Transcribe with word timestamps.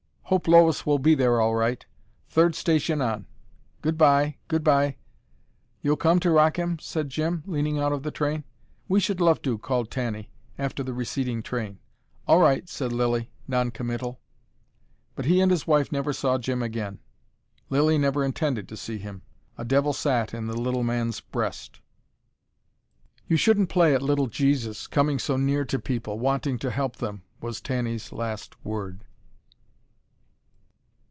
"Hope 0.31 0.47
Lois 0.47 0.85
will 0.85 0.97
be 0.97 1.13
there 1.13 1.41
all 1.41 1.55
right. 1.55 1.85
Third 2.29 2.55
station 2.55 3.01
on. 3.01 3.27
Goodbye! 3.81 4.37
Goodbye!" 4.47 4.95
"You'll 5.81 5.97
come 5.97 6.21
to 6.21 6.31
Rackham?" 6.31 6.79
said 6.79 7.09
Jim, 7.09 7.43
leaning 7.45 7.77
out 7.79 7.91
of 7.91 8.03
the 8.03 8.11
train. 8.11 8.45
"We 8.87 9.01
should 9.01 9.19
love 9.19 9.41
to," 9.41 9.57
called 9.57 9.91
Tanny, 9.91 10.31
after 10.57 10.83
the 10.83 10.93
receding 10.93 11.43
train. 11.43 11.79
"All 12.29 12.39
right," 12.39 12.69
said 12.69 12.93
Lilly, 12.93 13.29
non 13.45 13.71
committal. 13.71 14.21
But 15.15 15.25
he 15.25 15.41
and 15.41 15.51
his 15.51 15.67
wife 15.67 15.91
never 15.91 16.13
saw 16.13 16.37
Jim 16.37 16.63
again. 16.63 16.99
Lilly 17.69 17.97
never 17.97 18.23
intended 18.23 18.69
to 18.69 18.77
see 18.77 18.99
him: 18.99 19.23
a 19.57 19.65
devil 19.65 19.91
sat 19.91 20.33
in 20.33 20.47
the 20.47 20.55
little 20.57 20.81
man's 20.83 21.19
breast. 21.19 21.81
"You 23.27 23.35
shouldn't 23.35 23.67
play 23.67 23.93
at 23.93 24.01
little 24.01 24.27
Jesus, 24.27 24.87
coming 24.87 25.19
so 25.19 25.35
near 25.35 25.65
to 25.65 25.77
people, 25.77 26.19
wanting 26.19 26.57
to 26.59 26.71
help 26.71 26.95
them," 26.95 27.23
was 27.41 27.59
Tanny's 27.59 28.13
last 28.13 28.55
word. 28.63 29.03